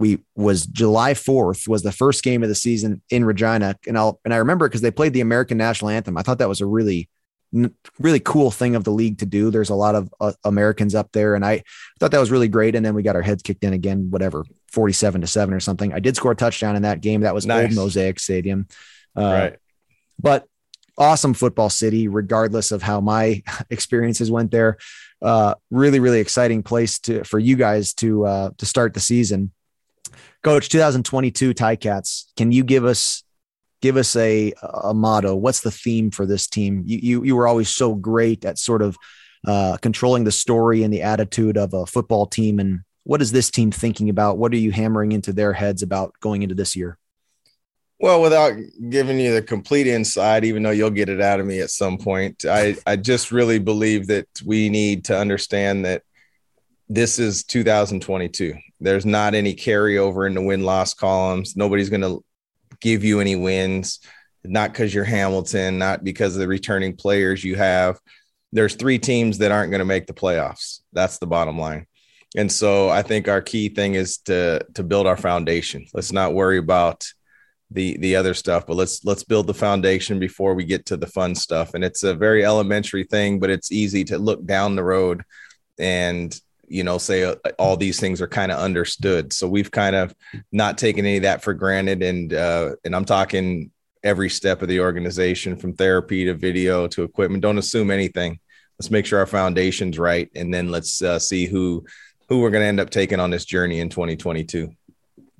we 0.00 0.18
was 0.34 0.64
July 0.66 1.12
4th 1.12 1.68
was 1.68 1.82
the 1.82 1.92
first 1.92 2.24
game 2.24 2.42
of 2.42 2.48
the 2.48 2.54
season 2.54 3.02
in 3.10 3.24
Regina. 3.24 3.76
And 3.86 3.96
I'll 3.98 4.18
and 4.24 4.32
I 4.34 4.38
remember 4.38 4.66
because 4.66 4.80
they 4.80 4.90
played 4.90 5.12
the 5.12 5.20
American 5.20 5.58
national 5.58 5.90
anthem. 5.90 6.16
I 6.16 6.22
thought 6.22 6.38
that 6.38 6.48
was 6.48 6.62
a 6.62 6.66
really 6.66 7.08
really 7.98 8.20
cool 8.20 8.50
thing 8.50 8.76
of 8.76 8.84
the 8.84 8.92
league 8.92 9.18
to 9.18 9.26
do. 9.26 9.50
There's 9.50 9.70
a 9.70 9.74
lot 9.74 9.94
of 9.94 10.12
uh, 10.20 10.32
Americans 10.44 10.94
up 10.94 11.10
there, 11.12 11.34
and 11.34 11.44
I 11.44 11.62
thought 11.98 12.12
that 12.12 12.20
was 12.20 12.30
really 12.30 12.48
great. 12.48 12.74
And 12.74 12.84
then 12.84 12.94
we 12.94 13.02
got 13.02 13.16
our 13.16 13.22
heads 13.22 13.42
kicked 13.42 13.64
in 13.64 13.72
again, 13.72 14.10
whatever, 14.10 14.44
47 14.68 15.22
to 15.22 15.26
seven 15.26 15.54
or 15.54 15.60
something. 15.60 15.92
I 15.92 16.00
did 16.00 16.16
score 16.16 16.32
a 16.32 16.36
touchdown 16.36 16.76
in 16.76 16.82
that 16.82 17.00
game. 17.00 17.22
That 17.22 17.34
was 17.34 17.46
nice. 17.46 17.66
old 17.66 17.74
Mosaic 17.74 18.20
Stadium. 18.20 18.68
Uh, 19.16 19.22
right. 19.22 19.56
But 20.18 20.46
awesome 20.98 21.34
football 21.34 21.70
city, 21.70 22.08
regardless 22.08 22.72
of 22.72 22.82
how 22.82 23.00
my 23.00 23.42
experiences 23.70 24.30
went 24.30 24.50
there. 24.50 24.76
Uh, 25.22 25.54
really, 25.70 26.00
really 26.00 26.20
exciting 26.20 26.62
place 26.62 26.98
to 27.00 27.24
for 27.24 27.38
you 27.38 27.56
guys 27.56 27.94
to 27.94 28.24
uh, 28.26 28.50
to 28.58 28.66
start 28.66 28.94
the 28.94 29.00
season. 29.00 29.52
Coach, 30.42 30.70
2022 30.70 31.52
Ticats, 31.52 32.26
can 32.36 32.50
you 32.50 32.64
give 32.64 32.84
us 32.84 33.22
give 33.80 33.96
us 33.96 34.16
a 34.16 34.52
a 34.62 34.94
motto. 34.94 35.34
What's 35.34 35.60
the 35.60 35.70
theme 35.70 36.10
for 36.10 36.26
this 36.26 36.46
team? 36.46 36.82
You 36.86 36.98
you 37.02 37.24
you 37.24 37.36
were 37.36 37.48
always 37.48 37.68
so 37.68 37.94
great 37.94 38.44
at 38.44 38.58
sort 38.58 38.82
of 38.82 38.96
uh, 39.46 39.76
controlling 39.78 40.24
the 40.24 40.32
story 40.32 40.82
and 40.82 40.92
the 40.92 41.02
attitude 41.02 41.56
of 41.56 41.72
a 41.72 41.86
football 41.86 42.26
team. 42.26 42.60
And 42.60 42.80
what 43.04 43.22
is 43.22 43.32
this 43.32 43.50
team 43.50 43.70
thinking 43.70 44.10
about? 44.10 44.38
What 44.38 44.52
are 44.52 44.58
you 44.58 44.70
hammering 44.70 45.12
into 45.12 45.32
their 45.32 45.52
heads 45.52 45.82
about 45.82 46.12
going 46.20 46.42
into 46.42 46.54
this 46.54 46.76
year? 46.76 46.98
Well, 47.98 48.22
without 48.22 48.54
giving 48.88 49.20
you 49.20 49.34
the 49.34 49.42
complete 49.42 49.86
insight, 49.86 50.44
even 50.44 50.62
though 50.62 50.70
you'll 50.70 50.90
get 50.90 51.10
it 51.10 51.20
out 51.20 51.38
of 51.38 51.46
me 51.46 51.60
at 51.60 51.70
some 51.70 51.98
point, 51.98 52.46
I, 52.46 52.76
I 52.86 52.96
just 52.96 53.30
really 53.30 53.58
believe 53.58 54.06
that 54.06 54.26
we 54.44 54.70
need 54.70 55.04
to 55.06 55.18
understand 55.18 55.84
that 55.84 56.02
this 56.88 57.18
is 57.18 57.44
2022. 57.44 58.54
There's 58.80 59.04
not 59.04 59.34
any 59.34 59.54
carryover 59.54 60.26
in 60.26 60.34
the 60.34 60.42
win 60.42 60.62
loss 60.62 60.94
columns. 60.94 61.56
Nobody's 61.56 61.90
going 61.90 62.00
to 62.00 62.24
give 62.80 63.04
you 63.04 63.20
any 63.20 63.36
wins, 63.36 64.00
not 64.44 64.72
because 64.72 64.94
you're 64.94 65.04
Hamilton, 65.04 65.78
not 65.78 66.04
because 66.04 66.34
of 66.34 66.40
the 66.40 66.48
returning 66.48 66.96
players 66.96 67.44
you 67.44 67.56
have. 67.56 67.98
There's 68.52 68.74
three 68.74 68.98
teams 68.98 69.38
that 69.38 69.52
aren't 69.52 69.70
going 69.70 69.80
to 69.80 69.84
make 69.84 70.06
the 70.06 70.12
playoffs. 70.12 70.80
That's 70.92 71.18
the 71.18 71.26
bottom 71.26 71.58
line. 71.58 71.86
And 72.36 72.50
so 72.50 72.88
I 72.88 73.02
think 73.02 73.28
our 73.28 73.42
key 73.42 73.68
thing 73.68 73.94
is 73.94 74.18
to 74.18 74.64
to 74.74 74.82
build 74.82 75.06
our 75.06 75.16
foundation. 75.16 75.86
Let's 75.92 76.12
not 76.12 76.34
worry 76.34 76.58
about 76.58 77.04
the 77.70 77.96
the 77.98 78.16
other 78.16 78.34
stuff, 78.34 78.66
but 78.66 78.76
let's 78.76 79.04
let's 79.04 79.24
build 79.24 79.46
the 79.46 79.54
foundation 79.54 80.18
before 80.18 80.54
we 80.54 80.64
get 80.64 80.86
to 80.86 80.96
the 80.96 81.06
fun 81.06 81.34
stuff. 81.34 81.74
And 81.74 81.84
it's 81.84 82.02
a 82.02 82.14
very 82.14 82.44
elementary 82.44 83.04
thing, 83.04 83.40
but 83.40 83.50
it's 83.50 83.72
easy 83.72 84.04
to 84.04 84.18
look 84.18 84.44
down 84.44 84.76
the 84.76 84.84
road 84.84 85.22
and 85.78 86.38
you 86.70 86.84
know 86.84 86.96
say 86.96 87.24
uh, 87.24 87.34
all 87.58 87.76
these 87.76 87.98
things 88.00 88.20
are 88.22 88.28
kind 88.28 88.52
of 88.52 88.58
understood 88.58 89.32
so 89.32 89.48
we've 89.48 89.70
kind 89.70 89.96
of 89.96 90.14
not 90.52 90.78
taken 90.78 91.04
any 91.04 91.16
of 91.16 91.22
that 91.24 91.42
for 91.42 91.52
granted 91.52 92.02
and 92.02 92.32
uh 92.32 92.70
and 92.84 92.94
i'm 92.94 93.04
talking 93.04 93.70
every 94.02 94.30
step 94.30 94.62
of 94.62 94.68
the 94.68 94.80
organization 94.80 95.56
from 95.56 95.74
therapy 95.74 96.24
to 96.24 96.32
video 96.32 96.86
to 96.86 97.02
equipment 97.02 97.42
don't 97.42 97.58
assume 97.58 97.90
anything 97.90 98.38
let's 98.78 98.90
make 98.90 99.04
sure 99.04 99.18
our 99.18 99.26
foundation's 99.26 99.98
right 99.98 100.30
and 100.34 100.54
then 100.54 100.70
let's 100.70 101.02
uh, 101.02 101.18
see 101.18 101.44
who 101.46 101.84
who 102.28 102.40
we're 102.40 102.50
going 102.50 102.62
to 102.62 102.68
end 102.68 102.80
up 102.80 102.88
taking 102.88 103.20
on 103.20 103.30
this 103.30 103.44
journey 103.44 103.80
in 103.80 103.88
2022 103.88 104.70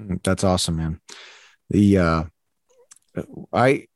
mm, 0.02 0.22
that's 0.22 0.44
awesome 0.44 0.76
man 0.76 1.00
the 1.70 1.96
uh 1.96 2.24
i 3.52 3.86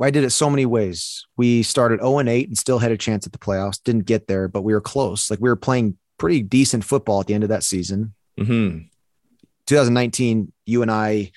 I 0.00 0.10
did 0.10 0.22
it 0.22 0.30
so 0.32 0.50
many 0.50 0.66
ways. 0.66 1.26
We 1.38 1.62
started 1.62 2.00
0 2.00 2.18
and 2.18 2.28
8 2.28 2.48
and 2.48 2.58
still 2.58 2.78
had 2.78 2.92
a 2.92 2.98
chance 2.98 3.26
at 3.26 3.32
the 3.32 3.38
playoffs. 3.38 3.82
Didn't 3.82 4.04
get 4.04 4.26
there, 4.26 4.46
but 4.46 4.60
we 4.60 4.74
were 4.74 4.82
close. 4.82 5.30
Like 5.30 5.40
we 5.40 5.48
were 5.48 5.56
playing 5.56 5.96
pretty 6.18 6.42
decent 6.42 6.84
football 6.84 7.20
at 7.20 7.26
the 7.26 7.34
end 7.34 7.44
of 7.44 7.50
that 7.50 7.62
season. 7.62 8.14
Mm-hmm. 8.38 8.86
2019, 9.66 10.52
you 10.66 10.82
and 10.82 10.90
I, 10.90 11.32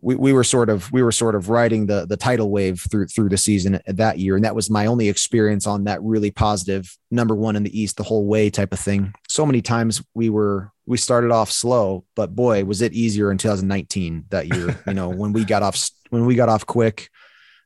we, 0.00 0.14
we 0.14 0.32
were 0.32 0.44
sort 0.44 0.70
of 0.70 0.90
we 0.92 1.02
were 1.02 1.12
sort 1.12 1.34
of 1.34 1.48
riding 1.48 1.86
the 1.86 2.06
the 2.06 2.16
tidal 2.16 2.50
wave 2.50 2.80
through 2.90 3.06
through 3.06 3.28
the 3.28 3.36
season 3.36 3.80
that 3.86 4.18
year, 4.18 4.36
and 4.36 4.44
that 4.44 4.54
was 4.54 4.70
my 4.70 4.86
only 4.86 5.08
experience 5.08 5.66
on 5.66 5.84
that 5.84 6.02
really 6.02 6.30
positive 6.30 6.96
number 7.10 7.34
one 7.34 7.56
in 7.56 7.62
the 7.62 7.80
East 7.80 7.96
the 7.96 8.02
whole 8.02 8.26
way 8.26 8.50
type 8.50 8.72
of 8.72 8.78
thing. 8.78 9.12
So 9.28 9.44
many 9.44 9.62
times 9.62 10.02
we 10.14 10.30
were 10.30 10.72
we 10.86 10.96
started 10.96 11.30
off 11.30 11.50
slow, 11.50 12.04
but 12.16 12.34
boy, 12.34 12.64
was 12.64 12.82
it 12.82 12.92
easier 12.92 13.30
in 13.30 13.38
2019 13.38 14.26
that 14.30 14.48
year. 14.54 14.80
you 14.86 14.94
know 14.94 15.08
when 15.08 15.32
we 15.32 15.44
got 15.44 15.62
off 15.62 15.90
when 16.10 16.26
we 16.26 16.34
got 16.34 16.48
off 16.48 16.66
quick, 16.66 17.10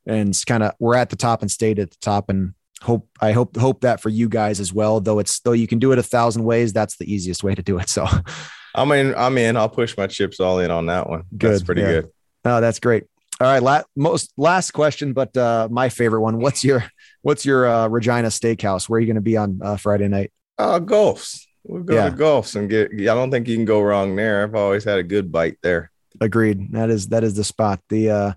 and 0.07 0.35
kind 0.47 0.63
of 0.63 0.73
we're 0.79 0.97
at 0.97 1.11
the 1.11 1.17
top 1.17 1.43
and 1.43 1.51
stayed 1.51 1.79
at 1.79 1.91
the 1.91 1.99
top, 2.01 2.31
and 2.31 2.55
hope 2.85 3.09
I 3.21 3.33
hope 3.33 3.57
hope 3.57 3.81
that 3.81 4.01
for 4.01 4.11
you 4.11 4.29
guys 4.29 4.61
as 4.61 4.73
well. 4.73 5.01
Though 5.01 5.19
it's 5.19 5.41
though 5.41 5.53
you 5.53 5.67
can 5.67 5.79
do 5.79 5.93
it 5.93 5.99
a 5.99 6.03
thousand 6.03 6.45
ways, 6.45 6.73
that's 6.73 6.97
the 6.97 7.13
easiest 7.13 7.43
way 7.43 7.55
to 7.55 7.63
do 7.63 7.79
it. 7.79 7.89
So 7.89 8.07
I'm 8.75 8.91
in. 8.93 9.15
I'm 9.15 9.39
in. 9.39 9.57
I'll 9.57 9.69
push 9.69 9.97
my 9.97 10.07
chips 10.07 10.41
all 10.41 10.59
in 10.59 10.71
on 10.71 10.87
that 10.87 11.09
one. 11.09 11.25
Good. 11.37 11.53
That's 11.53 11.63
pretty 11.63 11.83
yeah. 11.83 11.93
good. 11.93 12.11
Oh, 12.45 12.61
that's 12.61 12.81
great. 12.81 13.05
All 13.41 13.49
right, 13.49 13.63
la- 13.63 13.83
most 13.97 14.33
last 14.37 14.71
question, 14.73 15.13
but 15.13 15.37
uh, 15.37 15.69
my 15.71 15.89
favorite 15.89 16.21
one. 16.21 16.39
What's 16.39 16.63
your 16.63 16.85
what's 17.23 17.45
your 17.45 17.67
uh, 17.67 17.89
Regina 17.89 18.29
Steakhouse? 18.29 18.89
Where 18.89 18.99
are 18.99 19.01
you 19.01 19.07
going 19.07 19.17
to 19.17 19.23
be 19.23 19.37
on 19.37 19.61
uh, 19.63 19.77
Friday 19.77 20.09
night? 20.09 20.33
Uh, 20.59 20.79
Golf's. 20.79 21.47
We'll 21.65 21.83
go 21.83 21.95
yeah. 21.95 22.11
to 22.11 22.17
Golf's 22.17 22.55
and 22.55 22.69
get. 22.69 22.93
I 22.93 23.15
don't 23.15 23.31
think 23.31 23.49
you 23.49 23.57
can 23.57 23.65
go 23.65 23.81
wrong 23.81 24.15
there. 24.15 24.45
I've 24.45 24.55
always 24.55 24.85
had 24.85 24.99
a 24.99 25.03
good 25.03 25.33
bite 25.33 25.57
there. 25.63 25.91
Agreed. 26.21 26.73
That 26.73 26.91
is 26.91 27.09
that 27.09 27.25
is 27.25 27.35
the 27.35 27.43
spot. 27.43 27.81
The 27.89 28.11
uh, 28.11 28.33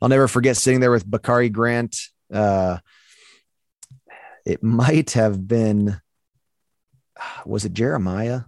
I'll 0.00 0.08
never 0.08 0.28
forget 0.28 0.56
sitting 0.56 0.80
there 0.80 0.92
with 0.92 1.04
Bakari 1.04 1.50
Grant. 1.50 1.96
Uh, 2.32 2.78
it 4.48 4.62
might 4.62 5.10
have 5.10 5.46
been 5.46 6.00
was 7.44 7.64
it 7.64 7.74
Jeremiah 7.74 8.42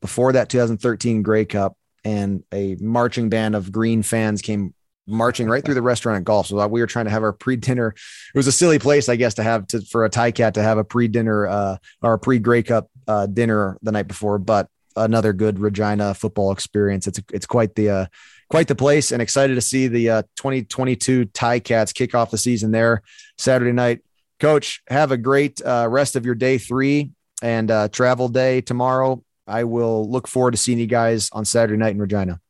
before 0.00 0.32
that 0.32 0.48
2013 0.48 1.22
Grey 1.22 1.44
Cup 1.44 1.76
and 2.04 2.42
a 2.52 2.76
marching 2.80 3.28
band 3.28 3.54
of 3.54 3.70
green 3.70 4.02
fans 4.02 4.42
came 4.42 4.74
marching 5.06 5.48
right 5.48 5.64
through 5.64 5.74
the 5.74 5.82
restaurant 5.82 6.18
at 6.18 6.24
Golf. 6.24 6.46
So 6.46 6.66
we 6.66 6.80
were 6.80 6.86
trying 6.86 7.04
to 7.04 7.10
have 7.10 7.22
our 7.22 7.32
pre-dinner. 7.32 7.88
It 8.34 8.38
was 8.38 8.46
a 8.46 8.52
silly 8.52 8.78
place, 8.78 9.08
I 9.08 9.16
guess, 9.16 9.34
to 9.34 9.42
have 9.42 9.66
to 9.68 9.82
for 9.82 10.04
a 10.04 10.10
Ticat 10.10 10.54
to 10.54 10.62
have 10.62 10.78
a 10.78 10.84
pre-dinner 10.84 11.46
uh, 11.46 11.76
or 12.02 12.14
a 12.14 12.18
pre-Grey 12.18 12.62
Cup 12.62 12.90
uh, 13.06 13.26
dinner 13.26 13.78
the 13.82 13.92
night 13.92 14.08
before, 14.08 14.38
but 14.38 14.68
another 14.96 15.32
good 15.32 15.58
Regina 15.58 16.14
football 16.14 16.52
experience. 16.52 17.06
It's 17.06 17.20
it's 17.32 17.46
quite 17.46 17.74
the 17.74 17.90
uh, 17.90 18.06
quite 18.48 18.68
the 18.68 18.74
place, 18.74 19.12
and 19.12 19.22
excited 19.22 19.54
to 19.54 19.60
see 19.60 19.86
the 19.86 20.10
uh, 20.10 20.22
2022 20.36 21.26
Ticats 21.26 21.94
kick 21.94 22.14
off 22.14 22.30
the 22.30 22.38
season 22.38 22.72
there 22.72 23.02
Saturday 23.38 23.72
night. 23.72 24.00
Coach, 24.44 24.82
have 24.88 25.10
a 25.10 25.16
great 25.16 25.62
uh, 25.64 25.86
rest 25.88 26.16
of 26.16 26.26
your 26.26 26.34
day 26.34 26.58
three 26.58 27.12
and 27.40 27.70
uh, 27.70 27.88
travel 27.88 28.28
day 28.28 28.60
tomorrow. 28.60 29.24
I 29.46 29.64
will 29.64 30.10
look 30.10 30.28
forward 30.28 30.50
to 30.50 30.58
seeing 30.58 30.78
you 30.78 30.86
guys 30.86 31.30
on 31.32 31.46
Saturday 31.46 31.78
night 31.78 31.94
in 31.94 31.98
Regina. 31.98 32.40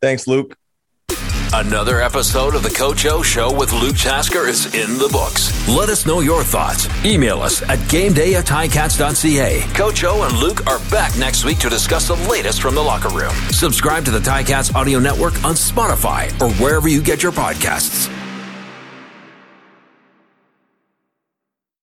Thanks, 0.00 0.28
Luke. 0.28 0.56
Another 1.52 2.00
episode 2.00 2.54
of 2.54 2.62
the 2.62 2.70
Coach 2.70 3.04
O 3.06 3.22
Show 3.24 3.52
with 3.52 3.72
Luke 3.72 3.96
Tasker 3.96 4.46
is 4.46 4.66
in 4.66 4.96
the 4.98 5.08
books. 5.10 5.68
Let 5.68 5.88
us 5.88 6.06
know 6.06 6.20
your 6.20 6.44
thoughts. 6.44 6.86
Email 7.04 7.40
us 7.42 7.62
at 7.62 7.80
gameday 7.90 8.34
at 8.34 8.44
ticats.ca. 8.46 9.62
Coach 9.74 10.04
O 10.04 10.22
and 10.22 10.38
Luke 10.38 10.64
are 10.68 10.78
back 10.88 11.18
next 11.18 11.44
week 11.44 11.58
to 11.58 11.68
discuss 11.68 12.06
the 12.06 12.14
latest 12.30 12.62
from 12.62 12.76
the 12.76 12.80
locker 12.80 13.08
room. 13.08 13.34
Subscribe 13.50 14.04
to 14.04 14.12
the 14.12 14.20
Ticats 14.20 14.72
audio 14.76 15.00
network 15.00 15.34
on 15.42 15.54
Spotify 15.54 16.30
or 16.40 16.54
wherever 16.62 16.86
you 16.86 17.02
get 17.02 17.24
your 17.24 17.32
podcasts. 17.32 18.08